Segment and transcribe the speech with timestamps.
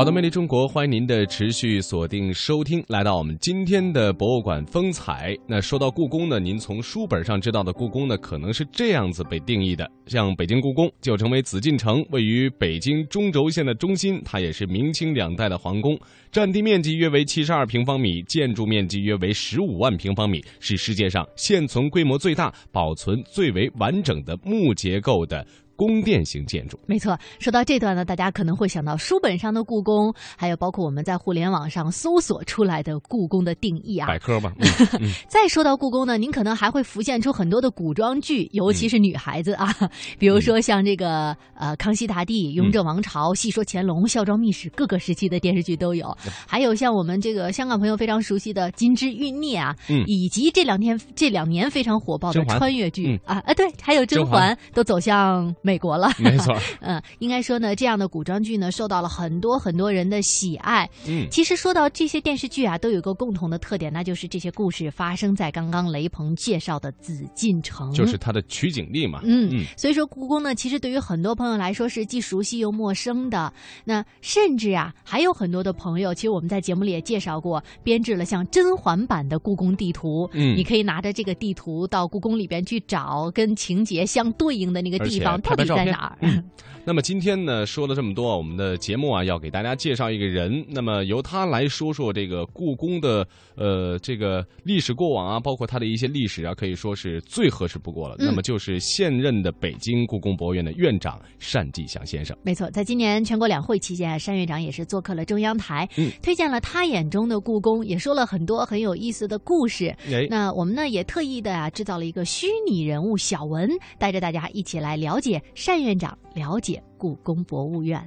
[0.00, 5.36] 好的，魅力中国，欢迎您的持续锁定收听，来到我们今天的博物馆风采。
[5.46, 16.00] 那说到故宫呢，您从书本上知道的故宫呢，可能是这样子被定义的：像北京故宫就成为紫禁城，位于北京中轴线的中心，它也是明清两代的皇宫，
[16.32, 25.46] 占地面积约为七十二平方米，建筑面积约为十五万平方米，是世界上现存规模最大、保存最为完整的木结构的。
[25.80, 27.18] 宫殿型建筑，没错。
[27.38, 34.06] 说到这段呢，大家可能会想到书本上的故宫，还有包括我们在互联网上搜索出来的故宫的定义啊。
[34.06, 34.52] 百科吧。
[34.60, 34.68] 嗯
[35.00, 46.14] 嗯、再说到故宫呢，您可能还会浮现出很多的古装剧，尤其是女孩子啊，嗯、比如说像这个呃《康熙大帝》《雍正王朝》《戏说乾隆》《孝庄秘史》，各个时期的电视剧都有。
[46.46, 56.10] 还有像我们这个香港朋友非常熟悉的《金枝欲孽》啊，嗯、以及这两天这两年非常火爆的穿越剧、嗯、啊啊，对，还有甄嬛都走向美国了。
[56.18, 56.58] 没错。
[56.82, 60.88] 嗯，应该说呢，这样的古装剧呢，受到了很多很多人的喜爱。
[61.06, 69.20] 嗯，其实说到这些电视剧啊，都有一个共同的特点，那就是这些故事发生在刚刚雷鹏介绍的紫禁城，就是它的取景地嘛。
[69.22, 73.52] 嗯嗯，所以说故宫呢，其实对于很多朋友来说是既熟悉又陌生的。
[73.84, 80.28] 那甚至啊，还有很多的朋友，其实我们在节目里也介绍过，编制了像甄嬛版的故宫地图。
[80.32, 86.18] 嗯，你可以拿着这个地图到故宫里边去找跟情节相对应的那个地方到底在哪儿。
[86.22, 86.42] 嗯
[86.82, 90.64] 那么今天呢，说了这么多，我们的节目啊，要给大家介绍一个人。
[90.66, 98.16] 那么由他来说说这个故宫的呃这个历史过往啊，包括他的一些历史啊，可以说是最合适不过了。
[98.18, 101.20] 嗯、那么就是现任的北京故宫博物院的院长
[101.52, 102.34] 单霁翔先生。
[102.42, 109.94] 没错，在今年全国两会期间啊，单院长也是做客了中央台，嗯，推荐了他眼中的故宫，也说了很多很有意思的故事。
[110.10, 116.82] 哎，那我们呢也特意的啊制造了一个虚拟人物小文，带着大家一起来了解单院长，了解。
[116.98, 117.98] 故宫博物院，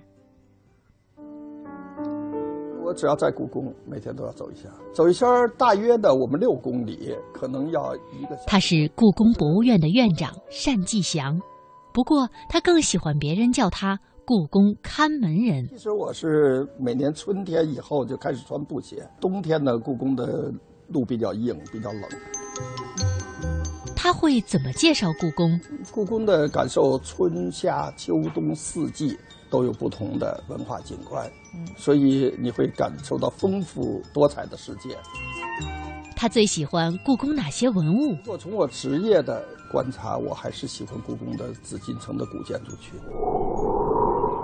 [2.86, 5.28] 我只要在故宫，每天都要走一下，走一圈
[5.58, 8.38] 大约的我们六公里，可能要一个。
[8.46, 11.42] 他是故宫博物院的院长单霁翔，
[11.92, 15.68] 不过他更喜欢别人叫他故宫看门人。
[15.70, 20.54] 其实我是每年春天以后就开始穿布鞋，冬天呢，故宫的
[20.88, 22.04] 路比较硬，比较冷。
[24.04, 25.58] 他会怎么介绍故宫？
[25.90, 29.18] 故宫的感受，春夏秋冬四季
[29.50, 31.26] 都有不同的文化景观，
[31.56, 34.90] 嗯，所以你会感受到丰富多彩的世界。
[36.18, 38.12] 他最喜欢故宫哪些文物？
[38.18, 39.42] 如果从我职业的
[39.72, 43.00] 观察，我还是喜欢故宫的紫禁城的古建筑群。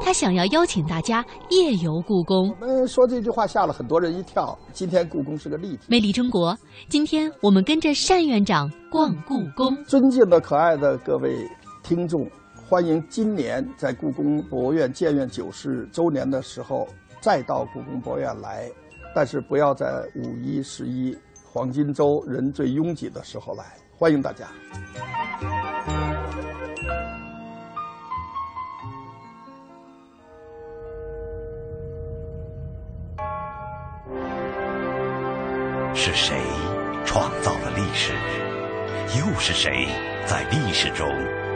[0.02, 2.56] 他想要邀请大家夜游故宫。
[2.60, 4.58] 我们说这句话吓了很多人一跳。
[4.74, 5.80] 今天故宫是个立体。
[5.88, 9.76] 魅力中国，今天我们跟着单院长逛故宫。
[9.84, 11.48] 尊敬的、可爱的各位
[11.84, 12.28] 听众，
[12.68, 16.88] 欢迎今年在故宫博物院建院九十周年的时候
[17.22, 18.70] 再到故宫博物院来，
[19.14, 21.16] 但是不要在五一、十一
[21.52, 23.64] 黄金周人最拥挤的时候来。
[23.98, 24.48] 欢迎大家。
[36.22, 36.38] 谁
[37.06, 38.12] 创造了历史？
[39.18, 39.88] 又是谁
[40.26, 41.08] 在历史中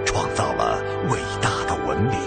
[0.06, 0.81] 创造了
[1.12, 2.18] 伟大的文明？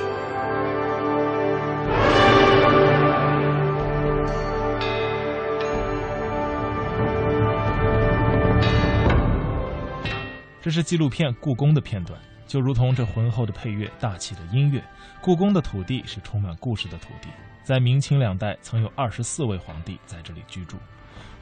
[10.61, 14.85] 这是纪录片《故宫》的片段，就如同这浑厚的配乐、大气的音乐。
[15.23, 17.31] 故宫的土地是充满故事的土地，
[17.65, 20.77] 在明清两代曾有二十四位皇帝在这里居住。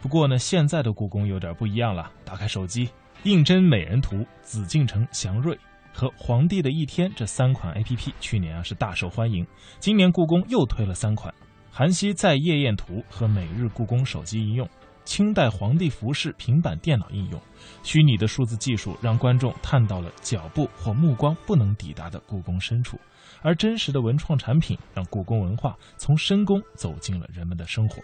[0.03, 2.11] 不过呢，现在的故宫有点不一样了。
[2.25, 2.89] 打开手机，
[3.23, 5.59] 胤禛美人图、紫禁城祥瑞
[5.93, 9.47] 和皇帝的一天这三款 APP，去年啊是大受欢迎。
[9.79, 11.33] 今年故宫又推了三款：
[11.71, 14.69] 韩熙载夜宴图和每日故宫手机应用、
[15.05, 17.41] 清代皇帝服饰平板电脑应用。
[17.83, 22.99] 虚拟的数字技术让观众探到了脚步或目光不能抵达的故宫深处，
[23.41, 28.03] 而真实的文创产品让故宫文化从深宫走进了人们的生活。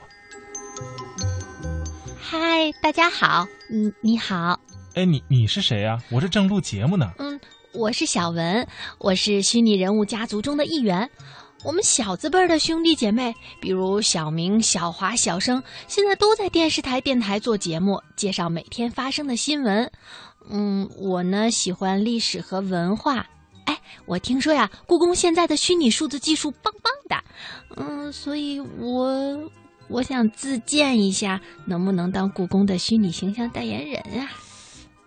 [2.19, 4.59] 嗨，大家好，嗯，你好，
[4.95, 6.01] 哎，你你是谁啊？
[6.11, 7.11] 我这正录节目呢。
[7.19, 7.41] 嗯，
[7.73, 8.67] 我是小文，
[8.99, 11.09] 我是虚拟人物家族中的一员。
[11.63, 19.91] 我们小字辈儿的兄弟姐妹，比如小明、小华、小生，现在都在电视台、电台做节目，介绍每天发生的新闻。
[20.49, 23.27] 嗯，我呢喜欢历史和文化。
[23.67, 27.25] 哎，我听说呀，故宫现在的虚拟数字技术棒棒的。
[27.77, 29.51] 嗯，所以我
[29.91, 34.31] 我想自荐一下，能不能当故宫的虚拟形象代言人啊？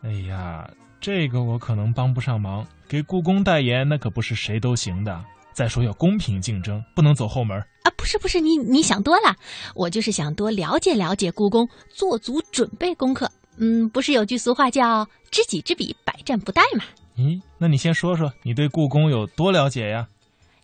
[0.04, 0.70] 哎呀，
[1.00, 5.24] 这个我可能帮不上忙，给故宫代言那可不是谁都行的。
[5.54, 7.92] 再说要公平竞争，不能走后门啊！
[7.96, 9.36] 不是不是，你你想多了，
[9.76, 13.32] 我就是想多了解了解故宫，做足准备功课。
[13.58, 16.84] 嗯，不是有句俗话叫“知己知彼，百战不殆”吗？
[17.16, 20.08] 咦，那你先说说你对故宫有多了解呀？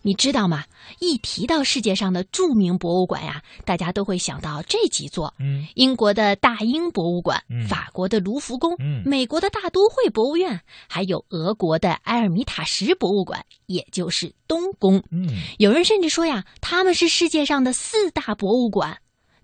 [0.02, 0.64] 你知道吗？
[0.98, 10.58] 一提到世界上的著名博物馆呀，大家都会想到这几座：嗯，英国的大英博物馆，嗯，法国的卢浮宫，嗯，美国的大都会博物院，
[10.88, 15.02] 还有俄国的埃尔米塔什博物馆，也就是东宫。
[15.10, 18.96] 嗯，有人甚至说呀，他们是世界上的四大博物馆。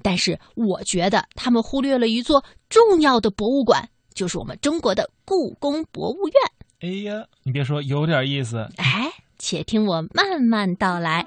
[0.02, 6.34] 但是我觉得他们忽略了一座重要的博物馆，就是我们中国的故宫博物院。
[6.80, 8.58] 哎呀，你别说，有点意思。
[8.76, 9.05] 哎。
[9.38, 11.26] 且听我慢慢道来。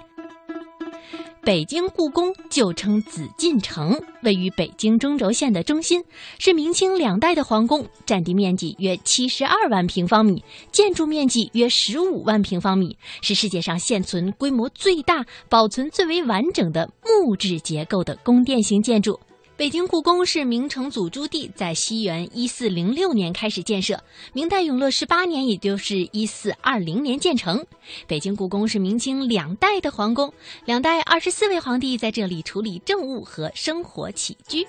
[1.41, 6.03] 北京故宫旧称紫禁城，位于北京中轴线的中心，
[6.37, 19.19] 是明清两代的皇宫，占地面积约七十二万平方米，建筑面积约十五万平方米，是世界上现存规模最大、保存最为完整的木质结构的宫殿型建筑。
[19.59, 24.01] 北京故宫是明成祖朱棣在西元一四零六年开始建设，
[24.31, 27.65] 明代永乐十八年，也就是一四二零年建成。
[28.07, 30.33] 北京故宫是明清两代的皇宫，
[30.63, 34.65] 两代二十四位皇帝在这里处理政务和生活起居。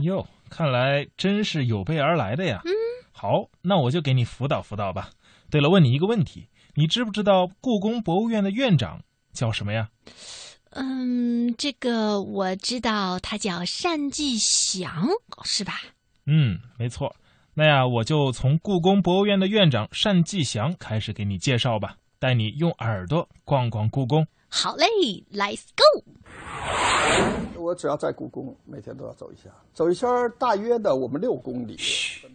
[0.00, 2.60] 哟，看来真是有备而来的呀。
[2.64, 2.72] 嗯，
[3.12, 3.28] 好，
[3.62, 5.10] 那我就给你辅导辅导吧。
[5.48, 9.02] 对了，问你一个问题，你知不知道故宫博物院的院长
[9.32, 9.90] 叫什么呀？
[10.74, 15.08] 嗯，这个我知道，他叫单霁翔，
[15.44, 15.74] 是吧？
[16.26, 17.14] 嗯，没错。
[17.54, 24.26] 那呀，我就从故宫博物院的院长单霁翔开始给你介绍吧，带你用耳朵逛逛故宫。
[24.48, 24.86] 好嘞
[25.32, 26.04] ，Let's go。
[27.56, 31.76] 我只要在故宫，每天都要走一下，走一圈大约的我们六公里。
[31.78, 32.26] 嘘，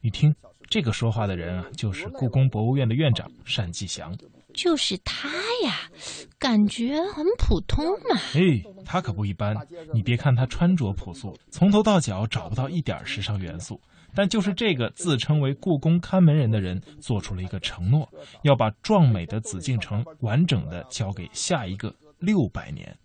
[0.00, 0.34] 你听，
[0.68, 4.16] 这个说话的人啊，就是故宫博物院的院长单霁翔。
[4.54, 5.28] 就是他
[5.64, 5.90] 呀，
[6.38, 8.20] 感觉很普通嘛。
[8.34, 9.56] 哎，他可不一般。
[9.92, 13.80] 你别看他穿着朴素，从头到脚找不到一点时尚元素，
[14.14, 18.08] 但就是这个自称为故宫看门人的人，做出了一个承诺，
[18.42, 22.96] 要把壮美的紫禁城完整的交给下一个六百年。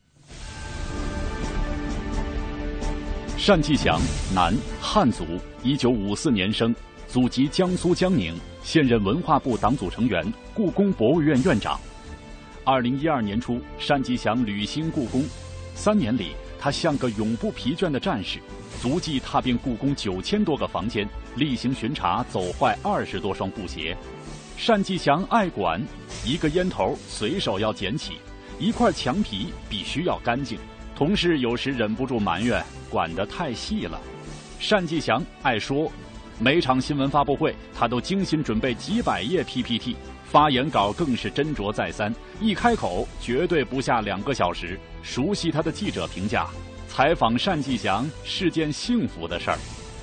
[3.48, 4.00] 单霁翔，
[4.34, 4.52] 男，
[4.82, 5.24] 汉族，
[5.64, 6.74] 一九五四年生。
[7.08, 11.80] 祖籍江苏江宁，现任文化部党组成员、故宫博物院院长。
[12.64, 15.24] 二零一二年初，单霁翔履新故宫，
[15.76, 18.40] 三年里，他像个永不疲倦的战士，
[18.82, 23.96] 足迹踏遍故宫九千多个房间，例行巡查走坏二十多双布鞋。
[24.68, 25.82] 单霁翔爱管，
[26.26, 28.14] 一个烟头随手要捡起，
[28.60, 30.58] 一块墙皮必须要干净。
[30.96, 34.02] 同事有时忍不住埋怨，管得太细了。
[34.70, 35.90] 单霁翔爱说。
[36.38, 39.96] 每场新闻发布会，他都精心准备几百页 PPT，
[40.26, 44.78] 发言稿更是斟酌再三，一开口绝对不下两个小时。
[45.02, 46.46] 熟悉他的记者评价：
[46.90, 49.58] 采访单霁翔是件幸福的事儿。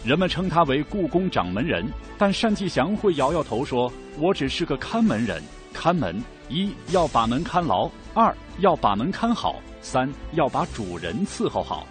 [0.07, 1.87] 人们称他为故宫掌门人，
[2.17, 5.43] 但单霁翔会摇摇头说：“我只是个看门人。
[5.75, 6.19] 看门，
[6.49, 11.87] 一要把门看牢，二要把门看好，三要把主人伺候好。”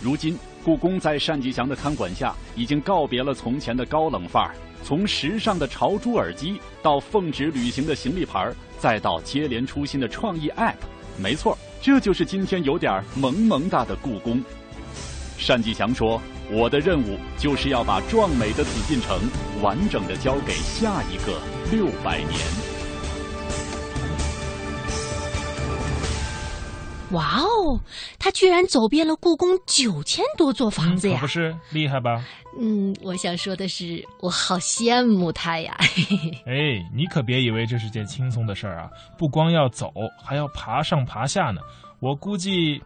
[0.00, 0.38] 如今。
[0.64, 4.54] 故宫在单霁翔的看管下，已经告别了从前的高冷范儿。
[4.84, 10.74] 从时尚的潮珠耳机，到奉旨旅行的行李牌，再到接连出新的创意 App，
[11.16, 14.42] 没错，这就是今天有点萌萌哒的故宫。
[15.46, 19.18] 单霁翔说：“我的任务就是要把壮美的紫禁城
[19.60, 21.40] 完整的交给下一个
[21.70, 22.38] 六百年。”
[27.12, 27.78] 哇哦，
[28.18, 31.16] 他居然走遍了故宫九千多座房子呀！
[31.16, 32.24] 可不是厉害吧？
[32.58, 35.76] 嗯，我想说的是，我好羡慕他呀！
[36.46, 38.90] 哎，你可别以为这是件轻松的事儿啊！
[39.18, 39.92] 不光要走，
[40.22, 41.60] 还要爬上爬下呢。
[42.00, 42.82] 我估计，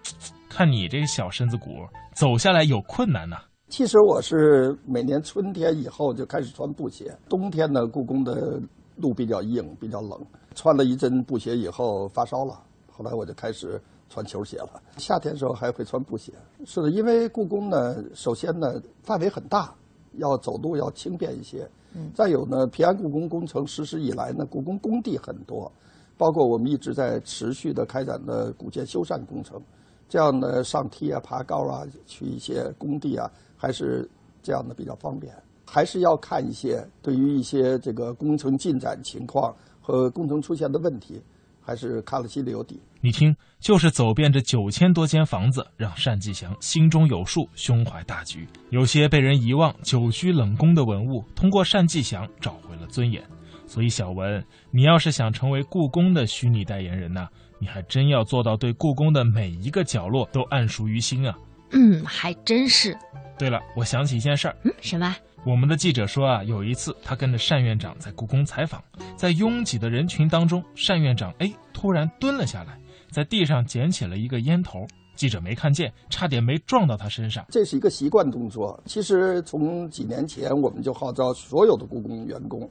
[0.48, 3.36] 看你这小身子骨，走下来有困难呢。
[3.68, 8.60] 其实我是每年春天以后就开始穿布鞋，冬天呢，故宫的
[8.96, 10.20] 路比较硬，比较冷，
[10.54, 13.80] 穿了一阵布鞋以后发烧了，后来我就开始。
[14.08, 16.32] 穿球鞋了，夏天时候还会穿布鞋。
[16.64, 19.74] 是的，因为故宫呢，首先呢范围很大，
[20.14, 21.68] 要走路要轻便一些。
[21.94, 22.10] 嗯。
[22.14, 25.70] 再有呢，平安故宫工程实施以来呢，故宫工地很多，
[26.16, 29.60] 包括我们一直在持续的开展的古建修缮工程，
[30.08, 34.08] 这样呢上梯啊、爬高啊、去一些工地啊，还是
[34.42, 35.34] 这样的比较方便。
[35.68, 41.20] 还是要看一些对于一些这个工程进展情况和工程出现的问题。
[41.66, 42.80] 还是看了心里有底。
[43.00, 48.46] 你听，就是走遍这九千多间房子，让单霁翔心中有数，胸怀大局。
[48.70, 53.20] 有些被人遗忘、久居冷宫的文物，通过单霁翔找回了尊严。
[53.66, 57.26] 所以，小文，你要是想成为故宫的虚拟代言人呢，
[57.58, 61.36] 你还真要做到对故宫的每一个角落都暗熟于心啊。
[61.72, 62.96] 嗯，还真是。
[63.36, 64.56] 对了，我想起一件事儿。
[64.64, 65.16] 嗯，什么？
[65.46, 68.82] 我们的记者说啊，有一次他跟着单院长在故宫采访，
[69.14, 72.76] 在拥挤的人群当中，单院长哎突然蹲了下来，
[73.12, 74.84] 在地上捡起了一个烟头。
[75.14, 77.46] 记者没看见，差点没撞到他身上。
[77.48, 78.78] 这是一个习惯动作。
[78.86, 82.68] 其实从几年前我们就号召所有的故宫员工，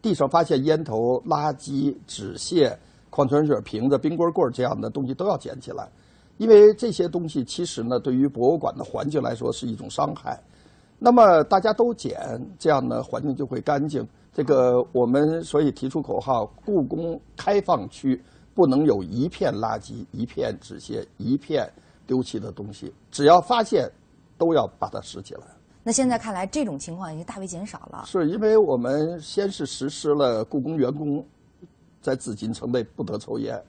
[0.00, 2.78] 地上发现烟头、垃圾、纸屑、
[3.10, 5.88] 矿泉水瓶子、冰棍棍这样的东西都要捡起来，
[6.38, 10.40] 因为这些东西其实呢，对于博物馆的环境来说是一种伤害。
[11.04, 14.06] 那么大家都捡，这样呢环境就会干净。
[14.32, 18.22] 这个我们所以提出口号：故宫开放区
[18.54, 21.68] 不能有一片垃圾、一片纸屑、一片
[22.06, 23.90] 丢弃的东西，只要发现，
[24.38, 25.40] 都要把它拾起来。
[25.82, 28.04] 那现在看来，这种情况已经大为减少了。
[28.06, 31.26] 是因为我们先是实施了故宫员工
[32.00, 33.60] 在紫禁城内不得抽烟，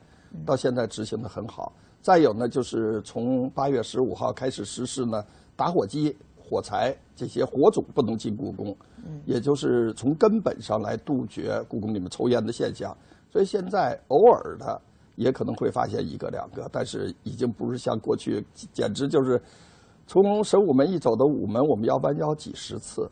[0.45, 1.73] 到现在执行的很好。
[1.99, 5.25] 再有呢，就是从八月十五号开始实施呢，
[5.55, 6.15] 打火机、
[6.53, 8.77] 火柴这些火种不能进故宫，
[9.25, 12.95] 也就是从根本上来杜绝故宫里面抽烟的现象。
[13.31, 14.79] 所以现在偶尔的
[15.15, 19.41] 也可能会发现一个两个，但是已经不是像过去，简直就是
[20.05, 23.09] 从神武门一走到午门，我们要弯腰几十次。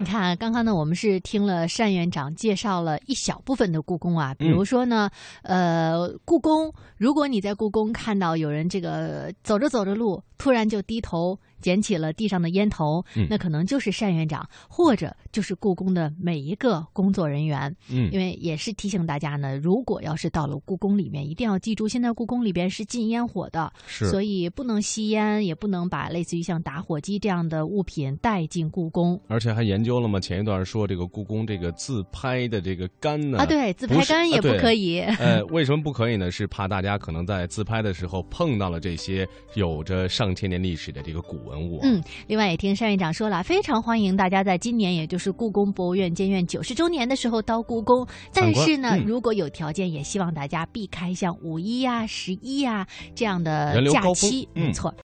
[0.00, 5.10] 你看，刚刚呢，我们是听了单院长介绍了一小部分的故宫啊，比如说呢，
[5.42, 17.74] 呃，故宫，如果你在故宫看到有人这个走着走着路，突然就低头捡起了地上的烟头，嗯那可能就是单院长，或者就是故宫的每一个工作人员。
[17.90, 29.20] 嗯因为也是提醒大家呢，如果要是到了故宫里面，一定要记住，现在故宫里边是禁烟火的，是所以不能吸烟，也不能把类似于像打火机这样的物品带进故宫。
[29.28, 34.72] 而且还研究了嘛，前一段说这个故宫这个自拍的这个杆呢啊，对，自拍杆也不可。
[34.72, 35.00] 以。
[35.18, 36.30] 呃，为什么不可以呢？
[36.30, 41.80] 是怕大家可能在自拍的时候碰到了这些有着上千年历史的这个古文物、啊。
[41.82, 48.06] 嗯，另外也听单院长说了，非常欢迎大家在今年，也就是故宫博物院建院九十周年的时候到故宫。
[48.32, 54.48] 但是呢，嗯如果有条件，也希望大家避开像五一呀、十一呀这样的假期。
[54.54, 54.94] 嗯没错。